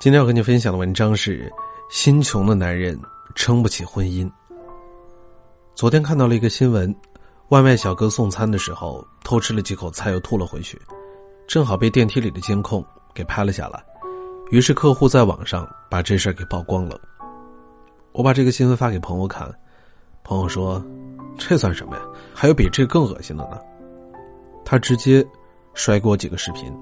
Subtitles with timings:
[0.00, 1.52] 今天要和你分享的文章是：
[1.90, 2.98] 心穷的男人
[3.34, 4.30] 撑不起婚姻。
[5.74, 6.94] 昨天看到了一个新闻，
[7.48, 10.80] 外卖小哥送餐的时候偷吃了几口菜又吐了回去，
[11.46, 13.84] 正好被电梯里的监控给拍了下来。
[14.50, 17.00] 于是客户在网上把这事儿给曝光了。
[18.12, 19.52] 我把这个新闻发给朋友看，
[20.24, 20.82] 朋友说
[21.36, 22.02] ：“这算什么呀？
[22.32, 23.58] 还有比这更恶心的呢。”
[24.64, 25.26] 他直接
[25.74, 26.72] 甩给我几个视频。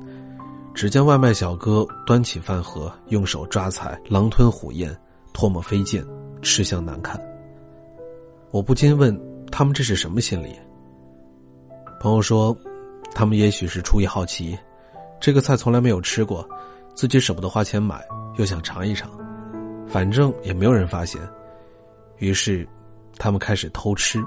[0.77, 4.95] 只见外卖小哥端起饭盒，用手抓菜，狼吞虎咽，
[5.33, 6.07] 唾沫飞溅，
[6.43, 7.19] 吃相难看。
[8.51, 9.19] 我不禁问
[9.51, 10.55] 他们这是什么心理？
[11.99, 12.55] 朋友说，
[13.15, 14.57] 他们也许是出于好奇，
[15.19, 16.47] 这个菜从来没有吃过，
[16.95, 19.11] 自己舍不得花钱买，又想尝一尝，
[19.89, 21.19] 反正也没有人发现，
[22.19, 22.69] 于是
[23.17, 24.23] 他们开始偷吃，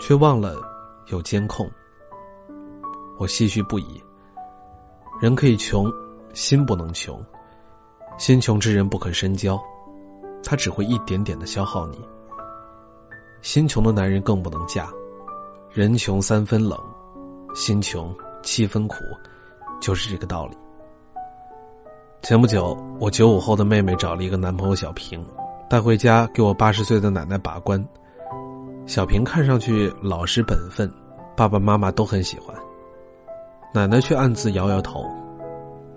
[0.00, 0.56] 却忘了
[1.08, 1.70] 有监控。
[3.18, 4.02] 我唏嘘不已。
[5.18, 5.90] 人可以穷，
[6.34, 7.18] 心不能穷。
[8.18, 9.58] 心穷之人不可深交，
[10.42, 11.98] 他只会一点点的消耗你。
[13.40, 14.88] 心穷的男人更不能嫁，
[15.70, 16.78] 人穷三分冷，
[17.54, 18.96] 心穷七分苦，
[19.80, 20.56] 就是这个道理。
[22.22, 25.24] 前不久，我九五后的妹妹找了一个男朋友小平，
[25.68, 27.82] 带回家给我八十岁的奶奶把关。
[28.86, 30.90] 小平看上去老实本分，
[31.36, 32.54] 爸爸妈妈都很喜欢。
[33.72, 35.04] 奶奶却暗自摇摇头。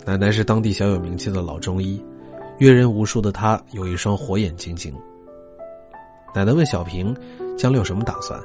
[0.05, 2.03] 奶奶是当地小有名气的老中医，
[2.57, 4.93] 阅人无数的她有一双火眼金睛。
[6.33, 7.15] 奶奶问小平
[7.57, 8.39] ：“将来有什么打算？”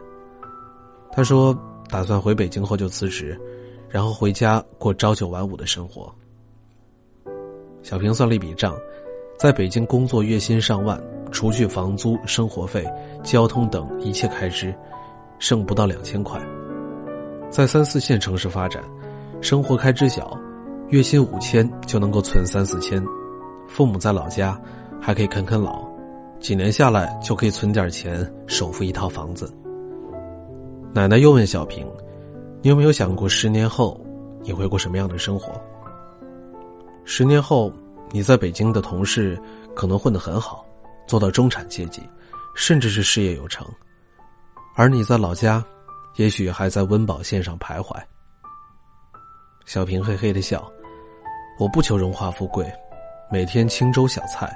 [1.10, 1.56] 他说
[1.88, 3.38] ：“打算回北京后就辞职，
[3.88, 6.12] 然后回家过朝九晚五的生活。”
[7.82, 8.76] 小平算了一笔账，
[9.38, 12.84] 在北京工作月薪上万，除去房租、生活费、
[13.22, 14.74] 交通等一切开支，
[15.38, 16.40] 剩不到两千块。
[17.50, 18.82] 在三四线城市发展。
[19.44, 20.34] 生活开支小，
[20.88, 23.04] 月薪五千就能够存三四千，
[23.68, 24.58] 父母在老家
[24.98, 25.86] 还可以啃啃老，
[26.40, 29.54] 几年下来就可以存点钱首付一套房子。
[30.94, 31.86] 奶奶又问小平
[32.64, 34.00] ：“你有没有想过十年后
[34.40, 35.52] 你会过什么样的生活？
[37.04, 37.70] 十年后
[38.12, 39.38] 你在北京的同事
[39.76, 40.64] 可能混得很好，
[41.06, 42.00] 做到中产阶级，
[42.54, 43.66] 甚至是事业有成，
[44.74, 45.62] 而你在老家，
[46.16, 47.94] 也许还在温饱线上徘徊。”
[49.66, 50.70] 小平嘿嘿的笑，
[51.58, 52.70] 我不求荣华富贵，
[53.30, 54.54] 每天清粥小菜，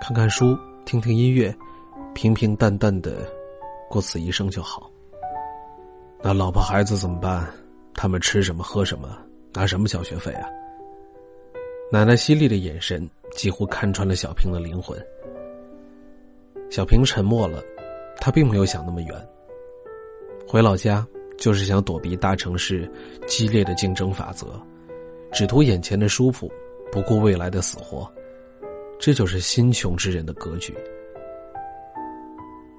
[0.00, 0.56] 看看书，
[0.86, 1.54] 听听音乐，
[2.14, 3.30] 平平淡淡的
[3.88, 4.90] 过此一生就好。
[6.22, 7.46] 那老婆孩子怎么办？
[7.94, 9.16] 他们吃什么喝什么，
[9.52, 10.48] 拿什么交学费啊？
[11.92, 14.98] 奶奶犀利的眼神几乎看穿了小平的灵魂。
[16.70, 17.62] 小平沉默了，
[18.18, 19.28] 他并没有想那么远。
[20.48, 21.06] 回老家。
[21.38, 22.90] 就是想躲避大城市
[23.26, 24.60] 激烈的竞争法则，
[25.32, 26.50] 只图眼前的舒服，
[26.90, 28.10] 不顾未来的死活，
[28.98, 30.74] 这就是心穷之人的格局。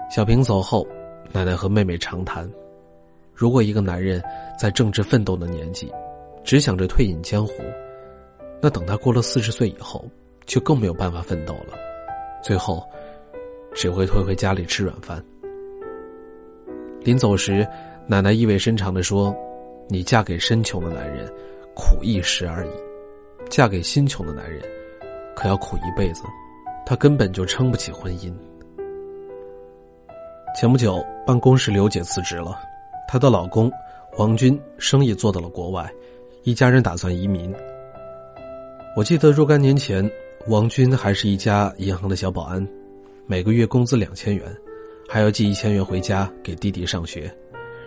[0.10, 0.88] 小平走后，
[1.32, 2.50] 奶奶和妹妹长谈：
[3.34, 4.22] 如果一个男人
[4.60, 5.92] 在政治奋斗的年纪，
[6.44, 7.54] 只想着退隐江湖，
[8.60, 10.04] 那等他过了四十岁以后，
[10.46, 11.78] 就更没有办法奋斗了，
[12.42, 12.84] 最后
[13.76, 15.24] 只会退回家里吃软饭。
[17.04, 17.68] 临走时。
[18.10, 19.36] 奶奶意味深长的说
[19.90, 21.30] ：“你嫁给身穷的男人，
[21.76, 22.70] 苦一时而已；
[23.50, 24.62] 嫁给心穷的男人，
[25.36, 26.24] 可要苦一辈子。
[26.86, 28.34] 他根本就撑不起婚姻。”
[30.58, 32.58] 前不久，办公室刘姐辞职了，
[33.10, 33.70] 她的老公
[34.18, 35.92] 王军生意做到了国外，
[36.44, 37.54] 一家人打算移民。
[38.96, 40.10] 我记得若干年前，
[40.48, 42.66] 王军还是一家银行的小保安，
[43.26, 44.46] 每个月工资两千元，
[45.10, 47.30] 还要寄一千元回家给弟弟上学。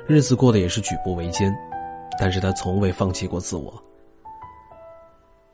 [0.06, 1.54] 日子过得也是举步维艰，
[2.18, 3.72] 但是他从未放弃过自我。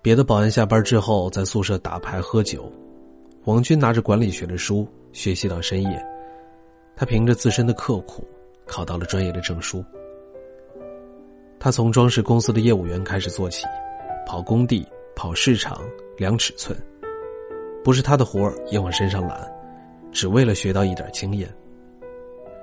[0.00, 2.70] 别的保安下班之后在宿舍打牌喝酒，
[3.44, 6.06] 王军拿着管理学的书学习到深夜。
[6.94, 8.24] 他凭着自身的刻苦，
[8.64, 9.84] 考到了专业的证书。
[11.58, 13.66] 他从装饰公司的业务员开始做起，
[14.26, 15.82] 跑工地、跑市场、
[16.16, 16.74] 量尺寸，
[17.84, 19.52] 不是他的活儿也往身上揽，
[20.12, 21.52] 只为了学到一点经验。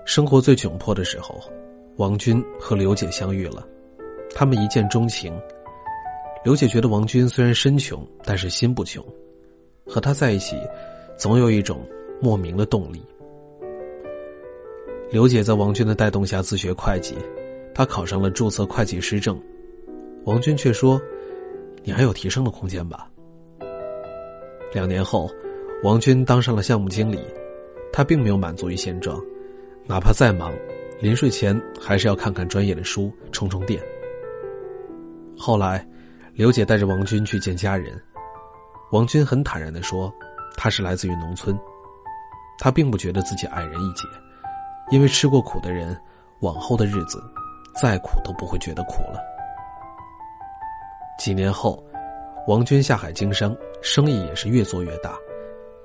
[0.05, 1.39] 生活最窘迫的时候。
[1.97, 3.67] 王军和刘姐相遇了，
[4.33, 5.33] 他们一见钟情。
[6.43, 9.03] 刘姐觉得王军虽然身穷，但是心不穷，
[9.85, 10.57] 和他在一起，
[11.17, 11.87] 总有一种
[12.19, 13.01] 莫名的动力。
[15.11, 17.15] 刘姐在王军的带动下自学会计，
[17.75, 19.39] 她考上了注册会计师证。
[20.25, 20.99] 王军却说
[21.83, 23.07] ：“你还有提升的空间吧。”
[24.73, 25.29] 两年后，
[25.83, 27.19] 王军当上了项目经理，
[27.91, 29.21] 他并没有满足于现状，
[29.85, 30.51] 哪怕再忙。
[30.99, 33.81] 临睡前还是要看看专业的书，充充电。
[35.37, 35.85] 后来，
[36.33, 38.01] 刘姐带着王军去见家人，
[38.91, 40.13] 王军很坦然的说，
[40.55, 41.57] 他是来自于农村，
[42.57, 44.07] 他并不觉得自己矮人一截，
[44.91, 45.99] 因为吃过苦的人，
[46.39, 47.21] 往后的日子，
[47.75, 49.19] 再苦都不会觉得苦了。
[51.19, 51.83] 几年后，
[52.47, 55.17] 王军下海经商，生意也是越做越大，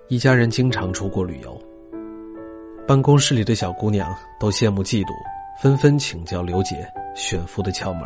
[0.08, 1.60] 一家人经常出国旅游。
[2.88, 5.12] 办公室里的小姑娘都羡慕嫉妒，
[5.60, 8.04] 纷纷请教刘姐选夫的窍门。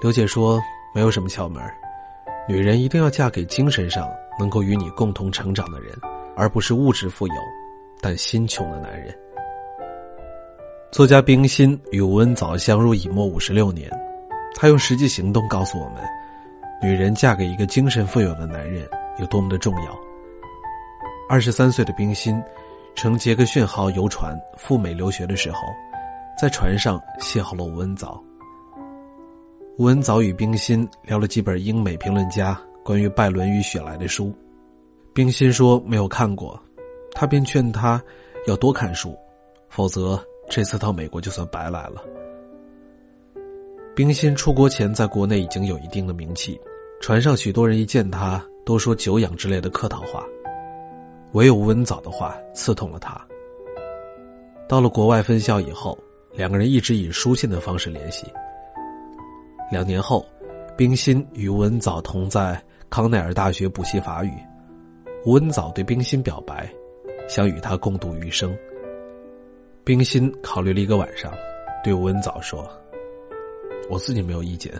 [0.00, 0.58] 刘姐说
[0.94, 1.62] ：“没有什么窍门，
[2.48, 4.08] 女人一定要嫁给精神上
[4.38, 5.94] 能够与你共同成长的人，
[6.34, 7.34] 而不是物质富有
[8.00, 9.14] 但心穷的男人。”
[10.90, 13.90] 作家冰心与吴文藻相濡以沫五十六年，
[14.54, 16.02] 他用实际行动告诉我们，
[16.82, 18.88] 女人嫁给一个精神富有的男人
[19.18, 19.94] 有多么的重要。
[21.28, 22.42] 二十三岁的冰心。
[23.00, 25.60] 乘杰克逊号游船赴美留学的时候，
[26.38, 28.22] 在船上邂逅了吴文藻。
[29.78, 34.34] 吴文藻与冰心聊了几本英美评论家关于拜伦与雪莱的书，
[35.14, 36.62] 冰心说没有看过，
[37.14, 37.98] 他便劝他
[38.46, 39.16] 要多看书，
[39.70, 42.04] 否则这次到美国就算白来了。
[43.96, 46.60] 冰心出国前在国内已经有一定的名气，
[47.00, 50.22] 船上许多人一见他都说久仰之类的客套话。
[51.32, 53.20] 唯有吴文藻的话刺痛了他。
[54.68, 55.98] 到了国外分校以后，
[56.32, 58.26] 两个人一直以书信的方式联系。
[59.70, 60.26] 两年后，
[60.76, 64.32] 冰心与吴文藻同在康奈尔大学补习法语。
[65.24, 66.68] 吴文藻对冰心表白，
[67.28, 68.56] 想与他共度余生。
[69.84, 71.32] 冰心考虑了一个晚上，
[71.84, 72.68] 对吴文藻说
[73.90, 74.72] ：“我自己没有意见，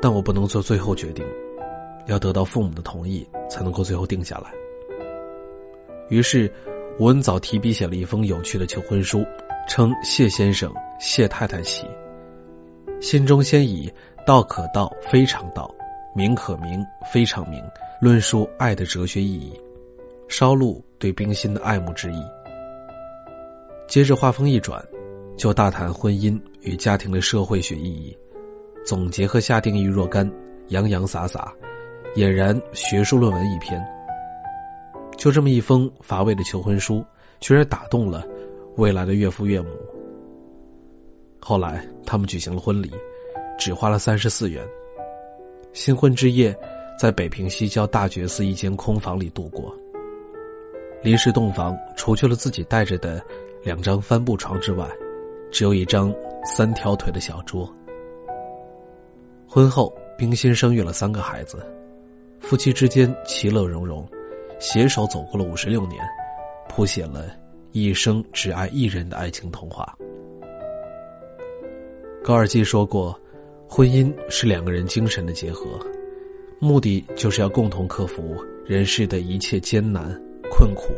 [0.00, 1.24] 但我不能做最后决定，
[2.06, 4.50] 要得到父母的同意才能够最后定下来。”
[6.10, 6.52] 于是，
[6.98, 9.24] 吴文藻提笔写了一封有趣的求婚书，
[9.68, 11.86] 称谢先生、谢太太喜。
[13.00, 13.90] 信中先以
[14.26, 15.72] “道可道，非常道；
[16.14, 17.62] 名可名，非常名”
[18.02, 19.58] 论述爱的哲学意义，
[20.28, 22.22] 稍露对冰心的爱慕之意。
[23.86, 24.84] 接着话锋一转，
[25.36, 28.16] 就大谈婚姻与家庭的社会学意义，
[28.84, 30.30] 总结和下定义若干，
[30.68, 31.54] 洋洋洒洒，
[32.16, 33.80] 俨然学术论文一篇。
[35.20, 37.04] 就这么一封乏味的求婚书，
[37.40, 38.26] 居然打动了
[38.76, 39.68] 未来的岳父岳母。
[41.38, 42.90] 后来他们举行了婚礼，
[43.58, 44.66] 只花了三十四元。
[45.74, 46.58] 新婚之夜，
[46.98, 49.76] 在北平西郊大觉寺一间空房里度过。
[51.02, 53.22] 临时洞房，除去了自己带着的
[53.62, 54.88] 两张帆布床之外，
[55.52, 56.10] 只有一张
[56.46, 57.70] 三条腿的小桌。
[59.46, 61.58] 婚后，冰心生育了三个孩子，
[62.38, 64.02] 夫妻之间其乐融融。
[64.60, 66.04] 携手走过了五十六年，
[66.68, 67.34] 谱写了
[67.72, 69.96] 一生只爱一人的爱情童话。
[72.22, 73.18] 高尔基说过
[73.66, 75.66] ：“婚姻是两个人精神的结合，
[76.58, 78.36] 目的就是要共同克服
[78.66, 80.04] 人世的一切艰难
[80.50, 80.92] 困苦。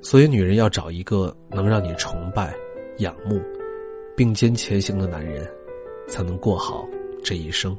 [0.00, 2.54] 所以，女人要找一个能让你崇拜、
[2.98, 3.42] 仰慕、
[4.16, 5.44] 并肩前行的男人，
[6.06, 6.88] 才能过好
[7.24, 7.76] 这一生。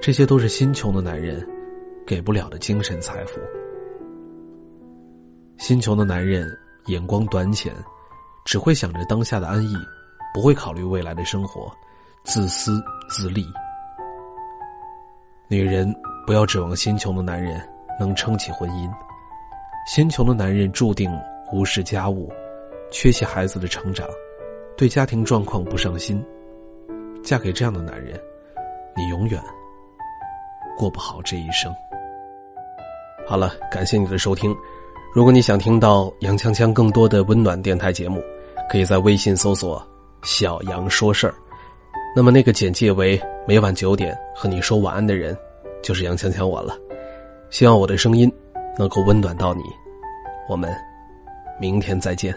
[0.00, 1.44] 这些都是心穷的男人。”
[2.08, 3.38] 给不了的精神财富。
[5.58, 6.50] 心穷的男人
[6.86, 7.70] 眼光短浅，
[8.46, 9.74] 只会想着当下的安逸，
[10.32, 11.70] 不会考虑未来的生活，
[12.24, 13.44] 自私自利。
[15.48, 15.94] 女人
[16.26, 17.60] 不要指望心穷的男人
[18.00, 18.90] 能撑起婚姻，
[19.86, 21.14] 心穷的男人注定
[21.52, 22.32] 无视家务，
[22.90, 24.08] 缺席孩子的成长，
[24.78, 26.24] 对家庭状况不上心。
[27.22, 28.18] 嫁给这样的男人，
[28.96, 29.38] 你永远
[30.78, 31.70] 过不好这一生。
[33.28, 34.56] 好了，感谢你的收听。
[35.14, 38.22] 如果你想听到杨锵锵更多的温暖电台节目，
[38.70, 39.86] 可以在微信搜索
[40.24, 41.34] “小杨说事儿”。
[42.16, 45.36] 那么那个简介为每晚九点和你说晚安的人，
[45.82, 46.74] 就是杨锵锵我了。
[47.50, 48.32] 希望我的声音
[48.78, 49.62] 能够温暖到你。
[50.48, 50.74] 我们
[51.60, 52.34] 明天再见。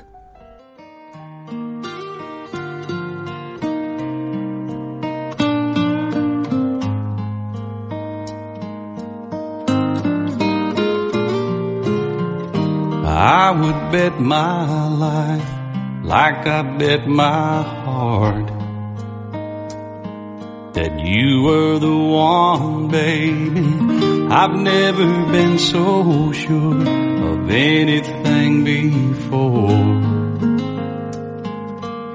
[13.23, 15.47] I would bet my life
[16.03, 18.47] like I bet my heart
[20.73, 23.61] that you were the one, baby.
[24.27, 29.91] I've never been so sure of anything before.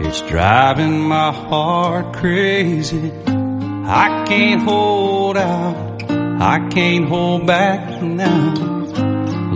[0.05, 3.13] It's driving my heart crazy.
[3.29, 6.03] I can't hold out.
[6.43, 8.76] I can't hold back now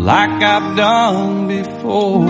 [0.05, 2.27] like I've done before.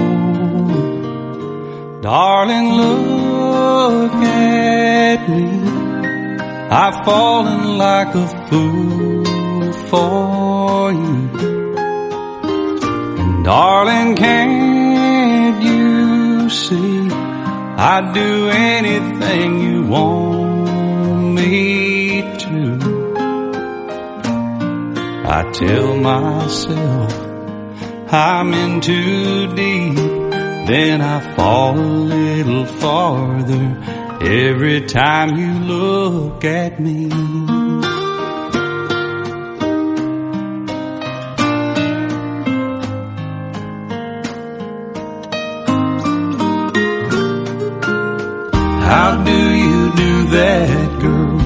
[2.03, 5.61] Darling, look at me.
[6.71, 11.31] I've fallen like a fool for you.
[13.21, 22.79] And darling, can't you see I'd do anything you want me to?
[25.27, 27.20] I tell myself
[28.13, 33.77] I'm in too deep, then I fall a little farther
[34.21, 37.09] every time you look at me.
[48.89, 51.39] How do you do that, girl?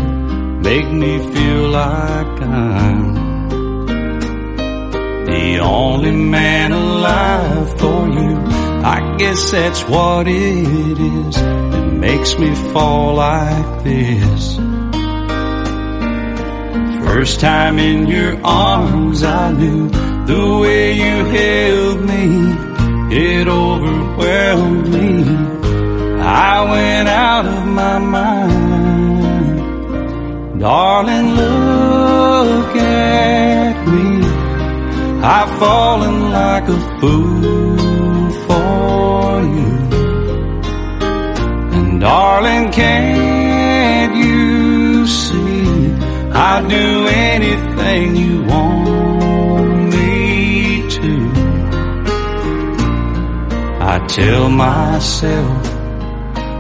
[0.63, 2.94] Make me feel like I'm
[5.55, 8.35] the only man alive for you.
[8.95, 14.57] I guess that's what it is that makes me fall like this.
[17.07, 19.89] First time in your arms, I knew
[20.27, 22.27] the way you held me,
[23.17, 25.25] it overwhelmed me.
[26.21, 29.61] I went out of my mind.
[30.61, 34.24] Darling, look at me.
[35.27, 39.73] I've fallen like a fool for you.
[41.77, 45.93] And darling, can't you see
[46.31, 51.33] I'd do anything you want me to?
[53.81, 55.67] I tell myself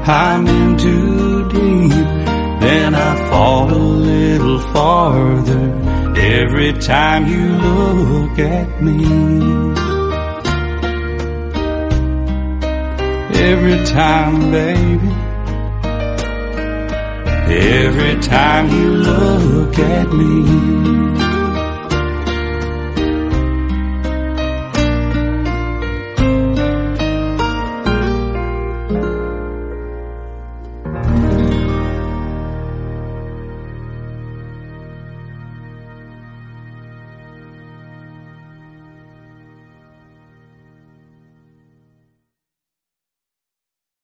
[0.08, 2.16] I'm in too deep,
[2.62, 9.04] then I fall a little farther every time you look at me.
[13.36, 15.24] Every time, baby
[17.56, 21.13] every time you look at me.